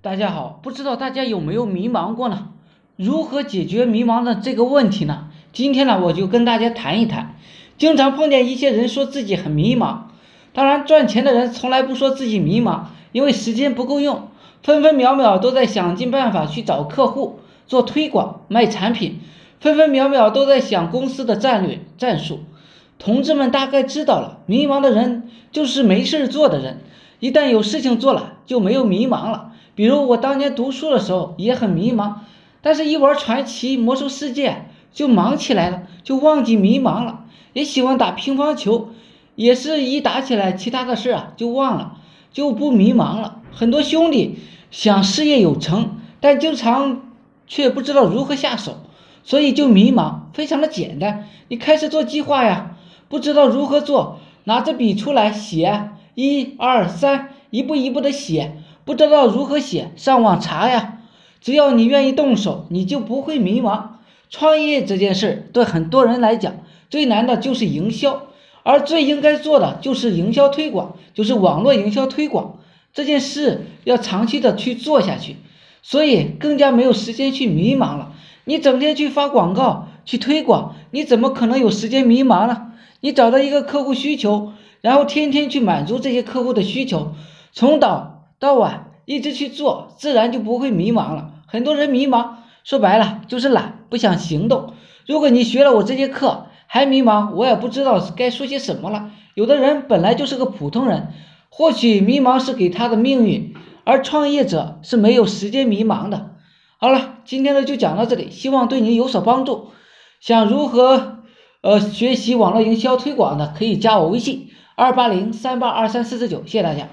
[0.00, 2.50] 大家好，不知道大家有没有迷茫过呢？
[2.94, 5.26] 如何解决迷茫的这个问题呢？
[5.52, 7.34] 今天呢，我就跟大家谈一谈。
[7.78, 10.02] 经常碰见一些人说自己很迷茫，
[10.52, 14.28] 当然赚钱的人从来不说自己迷茫，因为时间不够用，
[14.62, 19.18] 分分秒秒都在想尽办法去找客户、做推广、卖产品，
[19.58, 22.44] 分分秒秒都在想公司的战略战术。
[23.00, 26.78] 同志们大概知道了，迷茫的人就是没事做的人，
[27.18, 29.46] 一旦有事情做了，就没有迷茫了。
[29.78, 32.14] 比如我当年读书的时候也很迷茫，
[32.62, 37.20] 但是一玩传奇魔兽世界就忙起来了，就忘记迷茫了。
[37.52, 38.88] 也喜欢打乒乓球，
[39.36, 41.96] 也是一打起来，其他的事啊就忘了，
[42.32, 43.40] 就不迷茫了。
[43.52, 44.40] 很多兄弟
[44.72, 47.12] 想事业有成，但经常
[47.46, 48.78] 却不知道如何下手，
[49.22, 50.22] 所以就迷茫。
[50.32, 52.76] 非常的简单，你开始做计划呀，
[53.08, 58.56] 不知道如何做，拿着笔出来写，一二三，一步一步的写。
[58.88, 61.00] 不知道如何写，上网查呀。
[61.42, 63.82] 只要你愿意动手，你就不会迷茫。
[64.30, 66.54] 创业这件事对很多人来讲，
[66.88, 68.22] 最难的就是营销，
[68.62, 72.60] 而最应该做的就是营销推广，就是网络营销推广
[72.94, 75.36] 这件事要长期的去做下去，
[75.82, 78.12] 所以更加没有时间去迷茫了。
[78.46, 82.72] 你整天去发广告去推广，你怎么可能有时间迷茫呢？
[83.00, 87.12] 你找到一个客户需求，然后天天去满足这些客户的需求，
[87.52, 88.14] 从早。
[88.38, 91.32] 到晚一直去做，自然就不会迷茫了。
[91.46, 94.74] 很多人迷茫，说白了就是懒，不想行动。
[95.06, 99.10] 如果你学了我这节课还迷茫，我也不知道该说些什么了。
[99.34, 101.08] 有的人本来就是个普通人，
[101.48, 106.32] 或许迷茫是给他的命运，而创业者是没有时间迷茫的。
[106.76, 109.68] 好了，今天呢就讲到这里，希望对你有所帮助。
[110.20, 111.22] 想如何
[111.62, 116.88] 呃学习网络营销推广的，可以加我微信二八零三八二三四四九，谢谢大家。